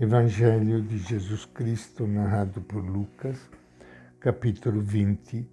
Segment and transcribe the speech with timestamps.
[0.00, 3.48] Evangelho de Jesus Cristo, narrado por Lucas,
[4.18, 5.48] capítulo 20,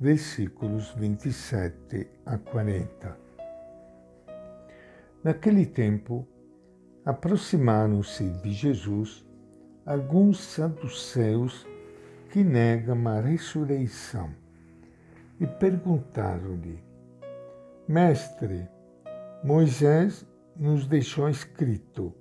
[0.00, 3.16] versículos 27 a 40.
[5.22, 6.26] Naquele tempo,
[7.04, 9.24] aproximaram-se de Jesus
[9.86, 11.64] alguns saduceus
[12.32, 14.34] que negam a ressurreição
[15.38, 16.82] e perguntaram-lhe:
[17.86, 18.68] Mestre,
[19.44, 20.26] Moisés
[20.56, 22.12] nos deixou escrito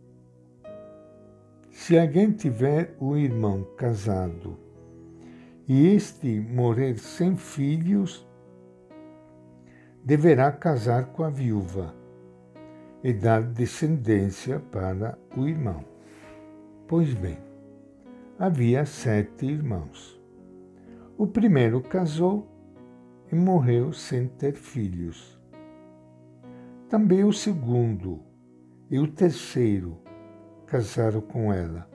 [1.73, 4.59] se alguém tiver um irmão casado
[5.67, 8.25] e este morrer sem filhos,
[10.05, 11.91] deverá casar com a viúva
[13.03, 15.83] e dar descendência para o irmão.
[16.87, 17.39] Pois bem,
[18.37, 20.21] havia sete irmãos.
[21.17, 22.47] O primeiro casou
[23.31, 25.41] e morreu sem ter filhos.
[26.87, 28.21] Também o segundo
[28.91, 30.02] e o terceiro
[30.73, 31.87] casaram com ela.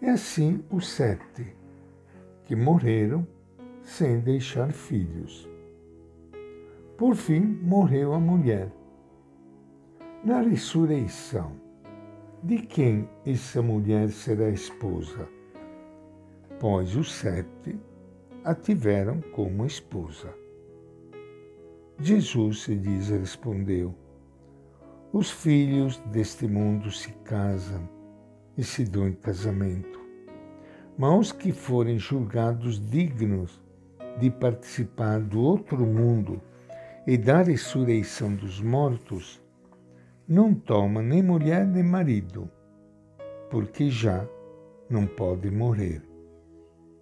[0.00, 1.54] E assim os sete,
[2.46, 3.28] que morreram
[3.82, 5.46] sem deixar filhos.
[6.96, 8.72] Por fim, morreu a mulher.
[10.24, 11.52] Na ressurreição,
[12.42, 15.28] de quem essa mulher será esposa?
[16.58, 17.78] Pois os sete
[18.44, 20.34] a tiveram como esposa.
[22.00, 23.94] Jesus lhes respondeu:
[25.18, 27.88] os filhos deste mundo se casam
[28.56, 29.98] e se dão em casamento,
[30.96, 33.60] mas os que forem julgados dignos
[34.20, 36.40] de participar do outro mundo
[37.04, 39.42] e da ressurreição dos mortos,
[40.28, 42.48] não tomam nem mulher nem marido,
[43.50, 44.24] porque já
[44.88, 46.00] não podem morrer,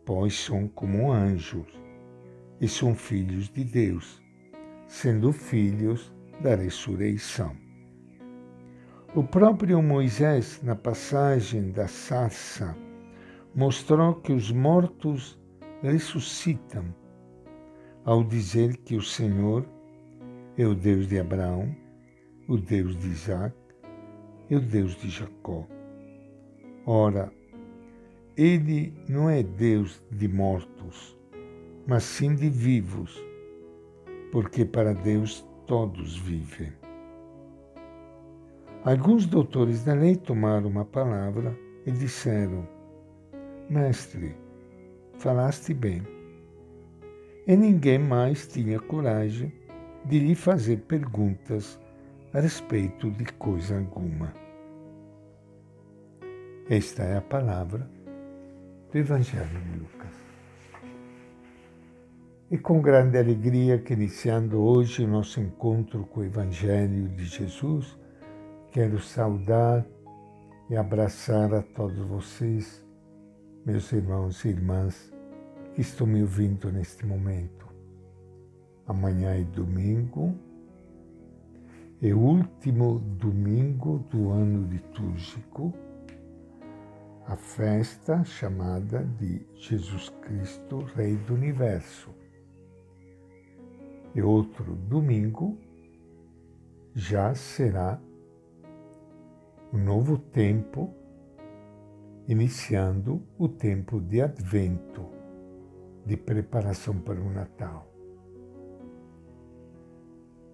[0.06, 1.68] pois são como anjos
[2.62, 4.22] e são filhos de Deus,
[4.86, 7.65] sendo filhos da ressurreição.
[9.16, 12.76] O próprio Moisés, na passagem da sarça,
[13.54, 15.40] mostrou que os mortos
[15.82, 16.94] ressuscitam,
[18.04, 19.66] ao dizer que o Senhor
[20.58, 21.74] é o Deus de Abraão,
[22.46, 23.56] o Deus de Isaac
[24.50, 25.66] e o Deus de Jacó.
[26.84, 27.32] Ora,
[28.36, 31.18] ele não é Deus de mortos,
[31.86, 33.18] mas sim de vivos,
[34.30, 36.70] porque para Deus todos vivem.
[38.86, 42.64] Alguns doutores da lei tomaram uma palavra e disseram:
[43.68, 44.36] Mestre,
[45.18, 46.04] falaste bem.
[47.48, 49.52] E ninguém mais tinha coragem
[50.04, 51.80] de lhe fazer perguntas
[52.32, 54.32] a respeito de coisa alguma.
[56.70, 57.90] Esta é a palavra
[58.92, 60.14] do Evangelho de Lucas.
[62.52, 67.98] E com grande alegria que iniciando hoje o nosso encontro com o Evangelho de Jesus,
[68.76, 69.86] Quero saudar
[70.68, 72.84] e abraçar a todos vocês,
[73.64, 75.10] meus irmãos e irmãs
[75.74, 77.66] que estão me ouvindo neste momento.
[78.86, 80.34] Amanhã é domingo,
[82.02, 85.72] é o último domingo do ano litúrgico,
[87.26, 92.10] a festa chamada de Jesus Cristo, Rei do Universo.
[94.14, 95.56] E outro domingo
[96.94, 97.98] já será
[99.72, 100.94] um novo tempo,
[102.28, 105.06] iniciando o tempo de advento,
[106.04, 107.86] de preparação para o Natal.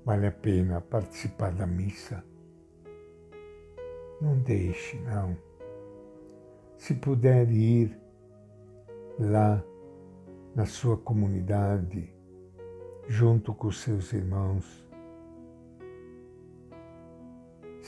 [0.04, 2.24] Vale a pena participar da missa.
[4.20, 5.36] Não deixe, não.
[6.76, 7.96] Se puder ir
[9.18, 9.62] lá
[10.54, 12.12] na sua comunidade,
[13.08, 14.86] junto com seus irmãos,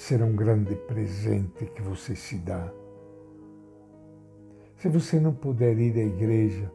[0.05, 2.71] será um grande presente que você se dá.
[4.77, 6.71] Se você não puder ir à igreja,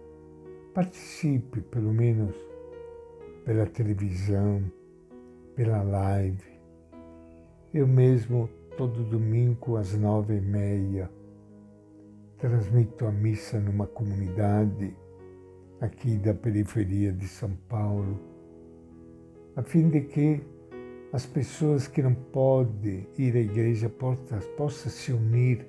[0.74, 2.36] participe pelo menos
[3.46, 4.64] pela televisão,
[5.56, 6.60] pela live.
[7.72, 11.08] Eu mesmo, todo domingo às nove e meia,
[12.40, 14.98] transmito a missa numa comunidade
[15.80, 18.20] aqui da periferia de São Paulo,
[19.56, 20.42] a fim de que
[21.12, 25.66] as pessoas que não podem ir à igreja possam, possam se unir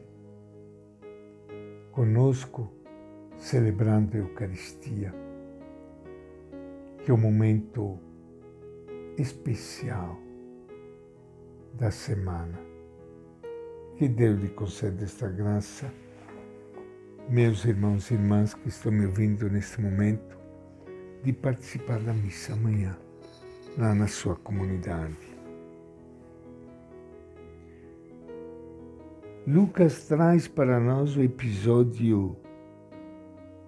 [1.93, 2.71] conosco
[3.39, 5.15] celebrando a Eucaristia,
[7.03, 7.99] que é um momento
[9.17, 10.19] especial
[11.75, 12.59] da semana.
[13.97, 15.91] Que Deus lhe conceda esta graça.
[17.29, 20.39] Meus irmãos e irmãs que estão me ouvindo neste momento,
[21.23, 22.97] de participar da missa amanhã,
[23.79, 25.30] lá na sua comunidade.
[29.53, 32.37] Lucas traz para nós o episódio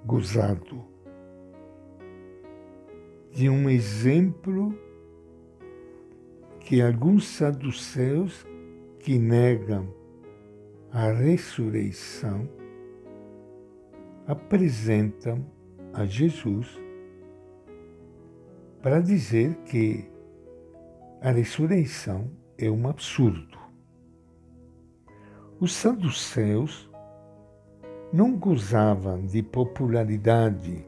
[0.07, 0.81] gozado
[3.33, 4.79] de um exemplo
[6.61, 8.47] que alguns saduceus
[9.01, 9.93] que negam
[10.93, 12.49] a ressurreição
[14.29, 15.45] apresentam
[15.93, 16.81] a Jesus
[18.81, 20.09] para dizer que
[21.21, 23.62] a ressurreição é um absurdo.
[25.63, 26.91] Os saduceus
[28.13, 30.85] não gozavam de popularidade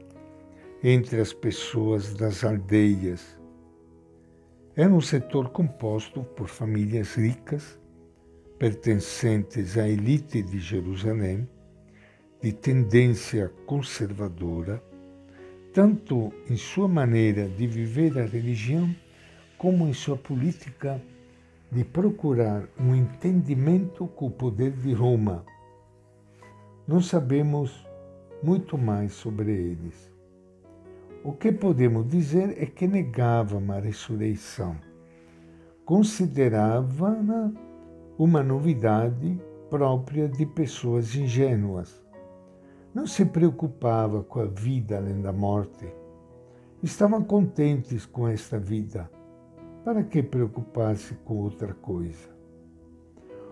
[0.83, 3.39] entre as pessoas das aldeias.
[4.75, 7.79] Era um setor composto por famílias ricas,
[8.59, 11.47] pertencentes à elite de Jerusalém,
[12.41, 14.83] de tendência conservadora,
[15.71, 18.93] tanto em sua maneira de viver a religião
[19.57, 21.01] como em sua política
[21.71, 25.45] de procurar um entendimento com o poder de Roma.
[26.87, 27.85] Não sabemos
[28.41, 30.13] muito mais sobre eles.
[31.23, 34.75] O que podemos dizer é que negavam a ressurreição,
[35.83, 37.51] consideravam-na
[38.17, 42.01] uma novidade própria de pessoas ingênuas.
[42.93, 45.85] Não se preocupava com a vida além da morte.
[46.81, 49.09] Estavam contentes com esta vida
[49.85, 52.27] para que preocupar-se com outra coisa?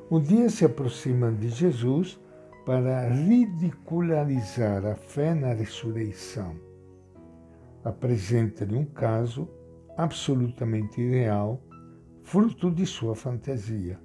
[0.09, 2.19] Um dia se aproximam de Jesus
[2.65, 6.56] para ridicularizar a fé na ressurreição.
[7.85, 9.47] Apresenta-lhe um caso
[9.95, 11.62] absolutamente irreal,
[12.24, 14.00] fruto de sua fantasia.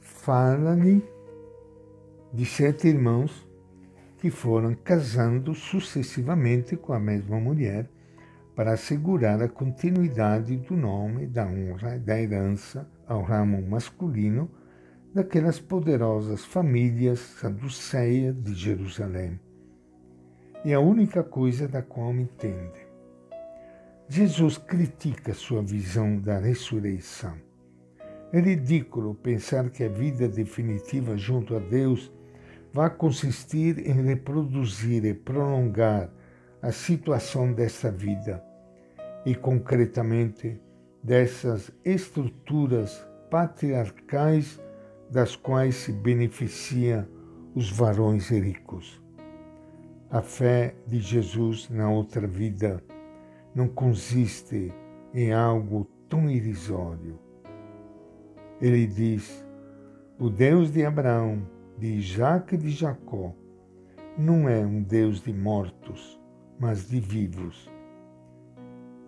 [0.00, 1.04] Fala-lhe
[2.32, 3.46] de sete irmãos
[4.16, 7.86] que foram casando sucessivamente com a mesma mulher
[8.54, 14.50] para assegurar a continuidade do nome, da honra e da herança ao ramo masculino
[15.14, 19.40] daquelas poderosas famílias saduceias de Jerusalém.
[20.64, 22.86] É a única coisa da qual me entende.
[24.08, 27.34] Jesus critica sua visão da ressurreição.
[28.32, 32.12] É ridículo pensar que a vida definitiva junto a Deus
[32.72, 36.10] vai consistir em reproduzir e prolongar
[36.62, 38.44] a situação dessa vida
[39.24, 40.60] e, concretamente,
[41.02, 44.60] dessas estruturas patriarcais
[45.10, 47.06] das quais se beneficiam
[47.54, 49.02] os varões ricos.
[50.10, 52.82] A fé de Jesus na outra vida
[53.54, 54.72] não consiste
[55.14, 57.18] em algo tão irrisório.
[58.60, 59.44] Ele diz:
[60.18, 61.42] o Deus de Abraão,
[61.78, 63.34] de Isaac e de Jacó
[64.18, 66.19] não é um Deus de mortos,
[66.60, 67.70] mas de vivos.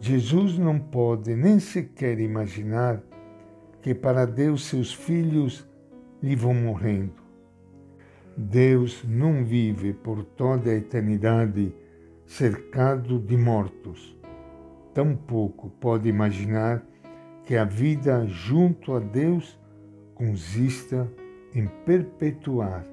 [0.00, 3.02] Jesus não pode nem sequer imaginar
[3.82, 5.68] que para Deus seus filhos
[6.22, 7.22] lhe vão morrendo.
[8.34, 11.74] Deus não vive por toda a eternidade
[12.26, 14.16] cercado de mortos.
[14.94, 16.82] Tampouco pode imaginar
[17.44, 19.58] que a vida junto a Deus
[20.14, 21.06] consista
[21.54, 22.86] em perpetuar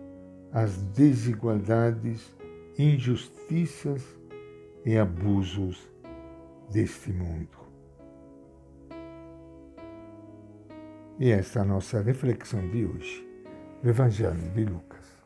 [0.52, 2.36] as desigualdades,
[2.78, 4.19] injustiças
[4.86, 5.90] e abusos
[6.72, 7.58] deste mundo.
[11.20, 13.28] E esta é a nossa reflexão de hoje,
[13.84, 15.19] do Evangelho de Lucas.